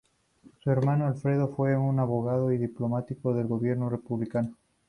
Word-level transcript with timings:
Su 0.63 0.71
hermano 0.71 1.05
Alfredo 1.05 1.47
fue 1.47 1.77
un 1.77 1.99
abogado 1.99 2.51
y 2.51 2.57
diplomático 2.57 3.35
del 3.35 3.45
gobierno 3.45 3.87
republicano. 3.87 4.55